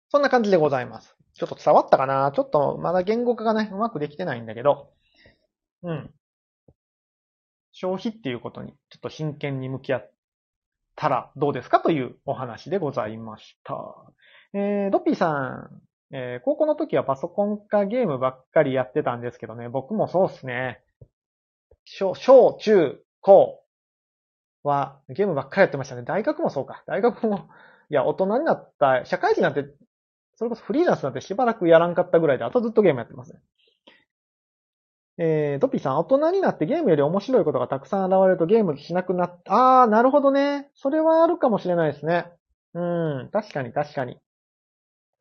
[0.09, 1.17] そんな感じでございます。
[1.35, 4.93] ちょっと伝わったかなちょっとまだ言語化がね、うまくできてないんだけど、
[5.83, 6.15] うん。
[7.73, 10.14] 消費っていうことにちょっと真剣に向き合って
[10.97, 13.75] たらどうですかというお話でございました。
[14.53, 15.81] えー、ドッピーさん、
[16.13, 20.81] えー、高校の時はパソコンかゲームばっかりやってたんですけどね、僕もそうっすね。
[21.85, 23.63] 小、小、中、高
[24.63, 26.03] はゲームばっかりやってましたね。
[26.03, 26.85] 大学もそうか。
[26.87, 27.49] 大学も、
[27.91, 29.65] いや、大人になった、社会人なんて、
[30.37, 33.41] それこそフリーランスなんてしばらくやらんかったぐらいで、あとずっとゲームやってますね。
[35.17, 39.83] えー、ドピーさん、大人になってゲームより面白いことがたくさん現れるとゲームしなくなった。
[39.83, 40.69] あー、なるほどね。
[40.75, 42.27] それはあるかもしれないですね。
[42.75, 44.19] うん、確かに確かに。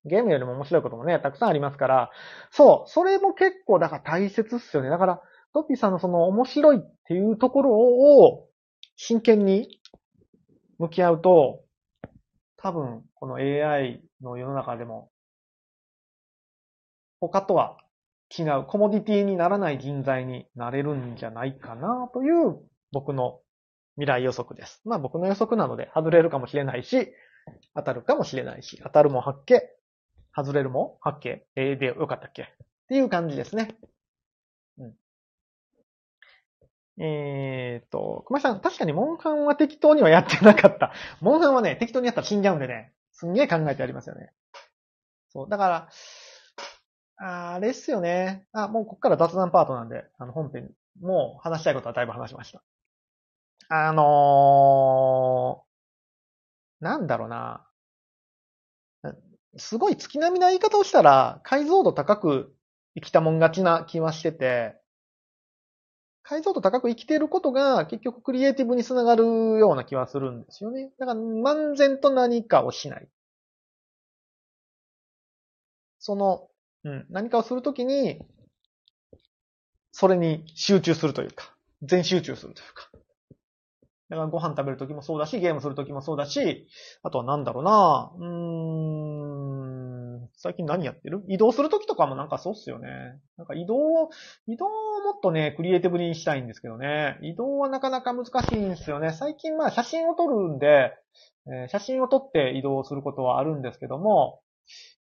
[0.06, 2.12] ゲームよりも面白いこともね、たくさんありますから、
[2.52, 4.90] そう、それも結構、だから大切っすよね。
[4.90, 5.22] だから、
[5.54, 8.48] トピーさんのその面白いっていうところを
[8.96, 9.80] 真剣に
[10.80, 11.62] 向き合うと、
[12.58, 15.12] 多分、この AI の世の中でも、
[17.20, 17.78] 他とは
[18.38, 22.60] 違う、コモディティにならない人材になれるんじゃないかなという
[22.92, 23.40] 僕の
[23.96, 24.82] 未来予測です。
[24.86, 27.14] まあ僕の予測なので外れるかもしれないし、
[27.76, 29.62] 当たるかもしれないし、当たるも発見、
[30.36, 32.44] 外れるも発見、えー、でよかったっけ？
[32.44, 32.48] っ
[32.88, 33.76] ていう感じですね。
[34.80, 34.96] うん。
[37.04, 40.92] えー、っと、熊井さん、確かにモンハンは適当にはやってなかった。
[41.22, 44.32] モンハンはね、適当にやったら死んじゃうんでね、すんげえ考えてありますよね。
[45.30, 45.90] そう、だから、
[47.24, 48.46] ああれっすよね。
[48.52, 52.62] あ、もうこっから雑談パートなんで、あの本編、もう話したいことはだいぶ話しました。
[53.70, 57.66] あのー、なんだろうな。
[59.56, 62.54] すごい月並みな言い方をしたら、解像度高く
[62.96, 64.76] 生きたもん勝ちな気はしてて、
[66.24, 70.92] 解像度高く生きていることが結局クリエイティブにつながるような気はするんですよね。
[71.00, 73.08] だから、漫然と何かをしない。
[76.00, 76.50] その、
[76.86, 78.20] うん、何かをするときに、
[79.92, 82.90] それに集中するというか、全集中するというか。
[84.10, 86.68] だからご飯食べるときもそうだし、ゲームするときもそうだし、
[87.04, 88.26] あとはなんだろうなうー
[90.26, 91.24] ん、最近何やってる？
[91.30, 92.88] 移動するときとかもなんかそうっすよね。
[93.38, 94.10] なんか移動を、
[94.46, 97.18] 移動をもっとね、クリエイティブにしたいんですけどね。
[97.22, 99.14] 移動はなかなか難しいんですよね。
[99.14, 100.94] 最近まあ写真を撮るんで、
[101.48, 104.42] えー、写真を撮って移動することはあるんですけども、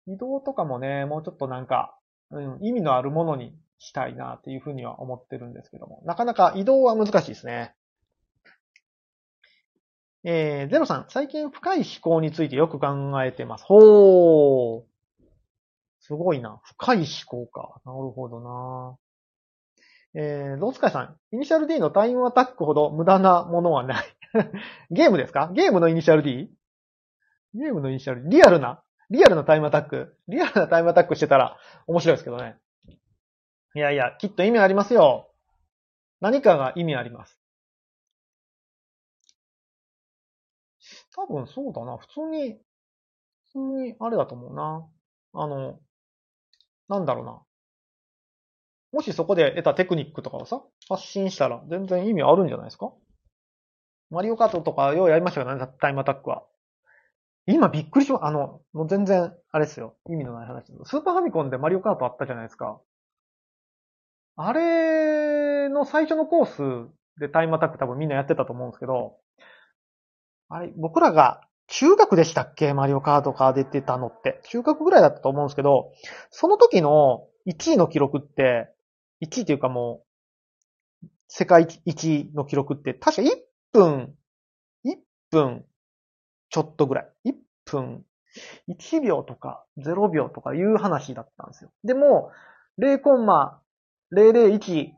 [0.07, 1.97] 移動とかもね、もうちょっとなんか、
[2.31, 7.75] うん、意味のあるものにしたいなっていうふうには思ってるんですけども、なかなか移動は難しいですね。
[10.25, 13.65] えー、ゼロさん、最近深い思考についてよく考えてます。
[13.65, 14.83] ほー。
[15.99, 16.61] すごいな。
[16.63, 17.81] 深い思考か。
[17.85, 18.97] なるほどな。
[20.15, 24.05] えー、ロースカイさん、イニシャル D のタイムアタックほど無駄なものはない。
[24.91, 25.51] ゲームですか？
[25.53, 26.49] ゲームのイニシャル D?
[27.53, 28.37] ゲームのイニシャル D?
[28.37, 28.81] リアルな？
[29.13, 32.57] リアルなタイムアタックリアルなタイムアタックしてたら面白いですけどね。
[33.75, 35.29] いやいや、きっと意味ありますよ。
[36.19, 37.39] 何かが意味あります。
[41.15, 41.97] 多分そうだな。
[41.97, 44.87] 普通に、普通にあれだと思うな。
[45.33, 45.79] あの、
[46.89, 47.41] なんだろうな。
[48.93, 52.91] もしそこで得たテクニックとかをさ、発信したら全然意味あるんじゃないですか？
[54.09, 56.43] マリオカートとかようやりましたよね、タイムアタックは。
[57.45, 59.95] 今びっくりしま、あの、もう全然、あれですよ。
[60.09, 62.79] 意味のない話スーパーファミコンでマリオカートあったじゃないですか。
[64.35, 69.17] あれの最初のコースでタイムアタック多分みんなやってたと思うんですけど、
[70.49, 72.73] あれ、僕らが中学でしたっけ？
[72.73, 74.39] マリオカートか出てたのって。
[74.45, 75.91] 中学ぐらいだったと思うんですけど、
[76.31, 78.73] その時の1位の記録って、
[79.21, 80.03] 1位っていうかも
[81.03, 83.27] う、世界一の記録って、確か1
[83.73, 84.15] 分、
[84.85, 84.95] 1
[85.31, 85.65] 分
[86.53, 87.31] ちょっとぐらい。
[87.31, 87.33] 1
[87.65, 88.05] 分、
[88.69, 91.71] 1秒とか0秒とかいう話だったんですよ。
[91.83, 92.31] でも、
[92.77, 93.59] 0コンマ
[94.15, 94.91] 001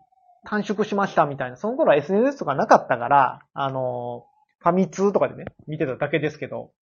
[0.46, 4.26] 短縮しましたみたいな、その頃は SNS とかなかったから、あの、
[4.60, 6.74] ファミ通とかでね、見てただけですけど、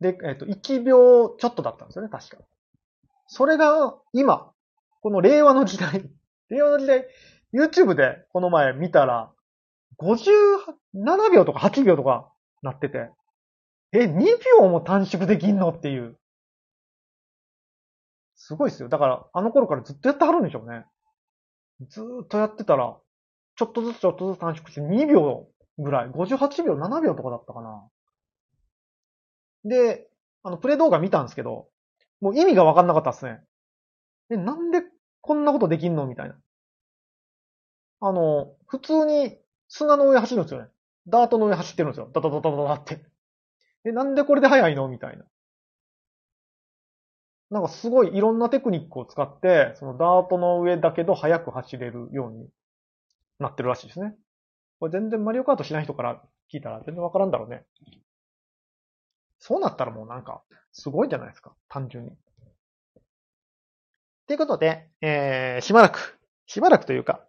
[0.00, 2.42] で、えっ、と、1秒ちょっとだったんですよね、確か。
[3.26, 4.52] それが、今、
[5.00, 6.10] この令和の時代、
[6.50, 7.06] 令和の時代、
[7.54, 9.32] YouTube でこの前見たら、
[9.98, 12.33] 57秒とか8秒とか
[12.64, 13.10] なってて、
[13.92, 15.70] え、2秒も短縮できんの？
[15.70, 16.18] っていう。
[18.36, 18.88] すごいっすよ。
[18.88, 20.84] だから、あの頃からずっとやってはるんでしょうね。
[21.88, 22.96] ずーっとやってたら、
[23.56, 25.46] ちょっとずつちょっとずつ短縮して2秒
[25.78, 27.88] ぐらい、58秒、7秒とかだったかな。
[29.64, 30.08] で、
[30.42, 31.68] あの、プレイ動画見たんですけど、
[32.20, 33.40] もう意味がわかんなかったっすね。
[34.30, 34.82] え、なんで
[35.20, 36.06] こんなことできんの？
[36.06, 36.36] みたいな。
[38.00, 40.68] あの、普通に砂の上走るんですよね。
[41.06, 42.10] ダートの上走ってるんですよ。
[42.12, 43.04] ダダダダダダって。
[43.84, 44.88] え、なんでこれで速いの？
[44.88, 45.24] みたいな。
[47.50, 52.48] なんかすごいいろんなテクニックを使って、そのダートの上だけど速く走れるように
[53.38, 54.14] なってるらしいですね。
[54.80, 57.64] これ全然マリオカートしない人から聞いたら全然わからんだろうね。
[59.38, 61.54] そうなったらもうなんか、すごいじゃないですか。
[61.68, 62.12] 単純に。
[64.26, 67.26] ということで、えー、しばらく、しばらくというか、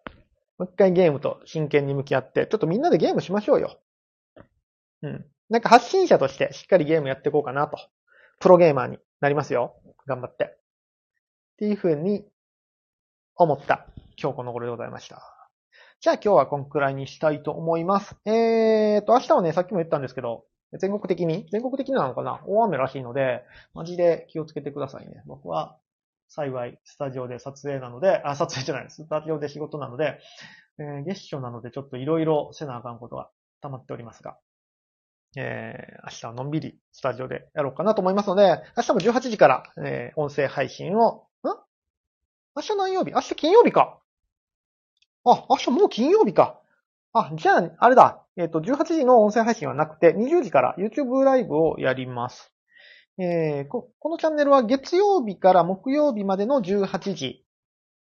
[0.58, 3.80] もう一回ゲームと真剣に向き合って、ちょっとみんなでゲームしましょうよ。
[5.02, 5.26] うん。
[5.50, 7.78] なんか発信者としてしっかりゲームやっていこうかなと。
[8.40, 9.76] プロゲーマーになりますよ。
[10.08, 10.44] 頑張って。
[10.46, 10.50] っ
[11.58, 12.26] ていうふうに
[13.36, 13.88] 思った
[14.22, 15.22] 今日この頃でございました。
[16.02, 18.16] じゃあ今日はこんくらいにしたいと思います。
[18.26, 20.46] えーと、明日はね、さっきも言ったんですけど、
[20.80, 22.42] 全国的に、全国的なのかな？
[22.46, 25.24] 大雨らしいので、マジで気をつけてくださいね。
[25.26, 25.78] 僕は
[26.28, 29.04] 幸いスタジオで撮影なので、あ、撮影じゃないです。
[29.04, 30.20] スタジオで仕事なので、
[30.80, 33.30] えー、月初なのでちょっといろいろせなあかんことが
[33.62, 34.38] 溜まっておりますが、
[35.38, 41.48] えー、明日はのんびりスタジオでやろうかなと思いますので、明日も18時から、えー、音声配信を、ん？
[42.56, 43.12] 明日何曜日？
[43.12, 44.00] 明日金曜日か。
[45.26, 46.60] あ、明日もう金曜日か。
[47.14, 48.24] あ、じゃあ、あれだ。
[48.38, 52.55] えっ、ー、と、18時の音声配信はなくて、20時から YouTube ライブをやります。
[53.18, 57.46] えー、ここのチャンネルは月曜日から木曜日までの18時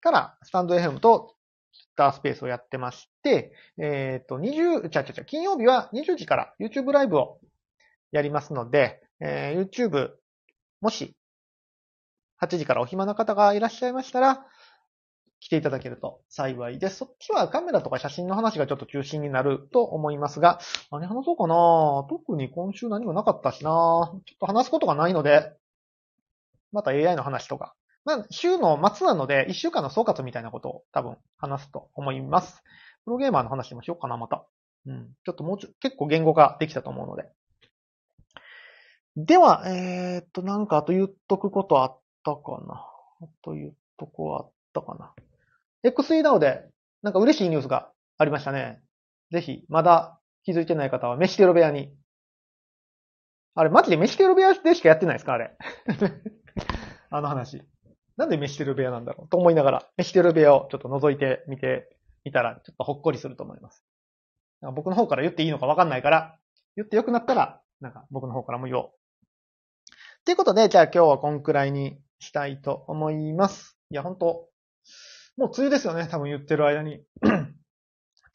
[0.01, 1.35] からスタンド FM と
[1.73, 7.41] スタースペースをやってまして、えっ、ー、と、20、ちゃちゃちゃ、金曜日は20時から YouTube ライブを
[8.13, 10.11] やりますので、えー、YouTube、
[10.81, 11.15] もし、
[12.41, 14.47] 8時からお暇な方がいらっしゃいましたら、
[15.41, 16.97] 来ていただけると幸いです。
[16.97, 25.53] そっちはカメラとか写真の話がちょっと中心になると思いますが、何話そうかな特に今週何もなかったしなちょっと話すことがないので、
[26.73, 27.75] また AI の話とか。
[28.05, 32.63] まあ、週の末なので、1週間の総括みたいなことを多分話すと思います。
[33.05, 34.47] プロゲーマーの話もしようかな、また。
[34.87, 35.11] うん。
[35.25, 37.29] ちょっともうちょ、結構言語化できたと思うので。
[39.17, 42.87] では、えー、っと、なんかあと言っとくことあったかな。
[43.21, 45.13] あと言っとこあったかな。
[45.85, 46.65] XE ダウで、
[47.03, 48.81] なんか嬉しいニュースがありましたね。
[49.31, 51.95] ぜひ、まだ気づいてない方は、飯テロ部屋に。
[53.55, 55.35] あれ、マジで飯テロ部屋でしかやってないですか？
[55.35, 55.57] あれ。
[57.11, 57.63] あの話。
[58.17, 59.29] なんで飯テロ部屋なんだろう？
[59.29, 63.85] と思いながら、飯テロ部屋をちょっと覗いてみてみたら、ちょっとほっこりすると思います。
[64.75, 66.39] 僕の方から言っていいのかわかんないから、
[66.77, 68.91] 言ってよくなったら、なんか僕の方からも言おう。
[70.25, 73.79] ということで、じゃあ今日はこんくらいにしたいと思います。
[73.91, 74.48] いや、ほんと、
[75.39, 77.01] もう梅雨ですよね、多分言ってる間に。
[77.23, 77.47] 梅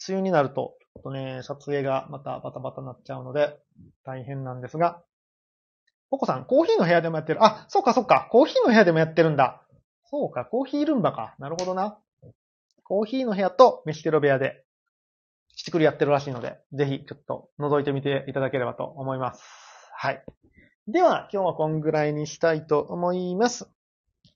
[0.08, 3.58] 雨になると、ちょっとね、撮影がまたバタバタになっちゃうので、
[4.06, 5.04] 大変なんですが、
[6.10, 7.44] ポコさん、コーヒーの部屋でもやってる。
[7.44, 9.63] あ、そうかそうか、コーヒーの部屋でもやってるんだ。
[10.06, 11.36] そうか、コーヒールンバか。
[11.39, 12.00] なるほどな。
[12.84, 14.63] コーヒーの部屋と飯テロ部屋で、
[15.58, 19.44] チクリやってるらしいので、ぜひちょっと覗いてみていただければと思います。
[19.94, 20.24] はい。
[20.88, 23.68] では、今日はこんぐらいにしたいと思います。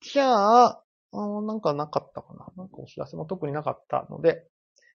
[0.02, 0.84] じゃあ、
[1.18, 2.48] あなんかなかったかな。
[2.56, 4.46] なんかお知らせも特になかったので、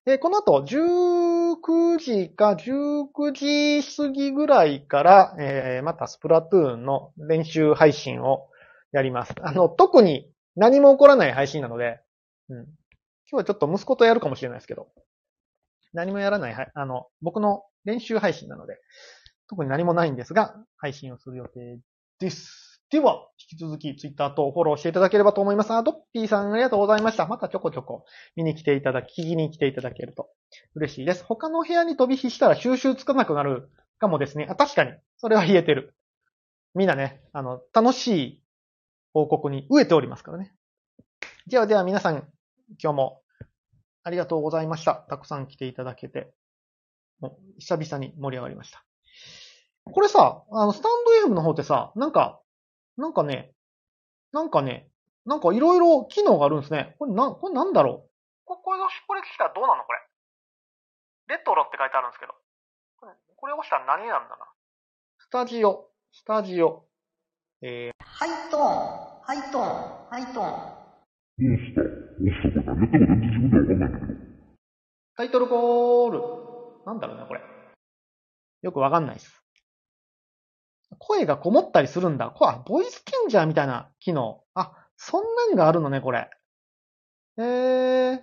[0.05, 8.47] えー、この後、19時か19時過ぎぐらいから、えー、またスプラトゥーンの練習配信を
[8.91, 9.33] やります。
[9.41, 12.01] あの、特に何も起こらない配信なので、
[12.49, 12.57] うん。
[12.57, 12.65] 今
[13.31, 14.89] 日はちょっと息子とやるかもしれないですけど、
[15.93, 18.77] 何もやらない、あの、僕の練習配信なので、
[19.47, 21.79] 特に何もないんですが、配信をする予定
[22.19, 22.72] です。
[22.93, 25.71] では、引き続きツイッターとフォローしていただければと思います。
[25.71, 27.25] あ、ドッピーさんありがとうございました。
[27.25, 30.29] またちょこちょこ見に来ていただき、聞きに来ていただけると
[30.75, 31.23] 嬉しいです。
[31.23, 34.45] 他の部屋に飛び火したら収集つかなくなるかもですね。
[34.47, 34.91] あ、確かに。
[35.17, 35.95] それは言えてる。
[36.75, 38.43] みんなね、あの、楽しい
[39.11, 40.53] 報告に飢えておりますからね。
[41.47, 42.27] ではでは皆さん、
[42.79, 43.23] 今日も
[44.03, 44.93] ありがとうございました。
[45.09, 46.31] たくさん来ていただけて、
[47.21, 48.85] もう久々に盛り上がりました。
[49.85, 50.91] これさ、あの、スタン
[51.23, 52.39] ド FM の方ってさ、なんか、
[52.97, 53.53] なんかね、
[54.31, 54.89] なんかね、
[55.25, 56.95] なんかいろいろ機能があるんですね。
[56.99, 58.09] これな、これなんだろう？
[58.45, 59.83] ここれ、これ来たらどうなの？
[59.83, 59.99] これ。
[61.27, 62.33] レトロって書いてあるんですけど。
[62.99, 64.45] これ、これ押したら何なんだな？
[65.19, 66.85] スタジオ、スタジオ。
[67.61, 68.63] えー、ハイトーン、
[69.23, 70.73] ハイトーン、ハイトーン。
[71.39, 74.23] どうした全然自分でわかんないんだけど。
[75.15, 76.21] タイトルコール。
[76.85, 77.41] なんだろうね、これ。
[78.61, 79.42] よくわかんないです。
[80.99, 82.29] 声がこもったりするんだ。
[82.29, 84.43] これ、ボイスチェンジャーみたいな機能。
[84.53, 86.29] あ、そんなんがあるのね、これ。
[87.37, 88.21] えー。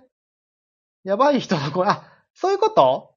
[1.03, 2.03] やばい人の声、あ、
[2.33, 3.15] そういうこと？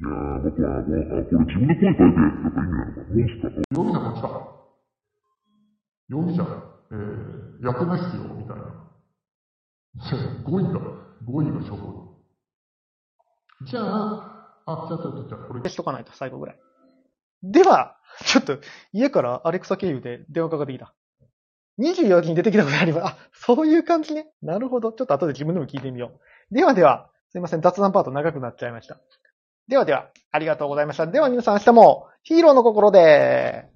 [0.00, 3.00] いやー、僕は、もう、あ、これ自分で声変えて、やっぱ意味なのか。
[3.10, 3.62] モンスター。
[3.70, 4.28] 容疑者こっちだ。
[6.08, 6.44] 容疑者、
[6.90, 8.62] えー、役目必要みたいな。
[10.46, 10.80] 5位だ。
[11.26, 12.16] 5位が処方。
[13.66, 16.60] じゃあ、あ、じゃあ、じゃあ、じゃあ、これ消しとかないと、最後ぐらい。
[17.42, 18.58] では、ちょっと、
[18.92, 20.94] 家からアレクサ経由で電話かかってきた。
[21.80, 23.06] 24時に出てきたことあります。
[23.06, 24.26] あ、そういう感じね。
[24.42, 24.92] なるほど。
[24.92, 26.12] ちょっと後で自分でも聞いてみよ
[26.50, 26.54] う。
[26.54, 27.60] ではでは、すいません。
[27.60, 28.98] 雑談パート長くなっちゃいました。
[29.68, 31.06] ではでは、ありがとうございました。
[31.06, 33.66] では皆さん明日もヒーローの心で